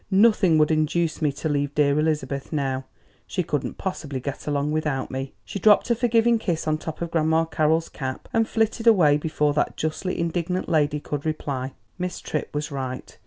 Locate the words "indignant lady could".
10.19-11.23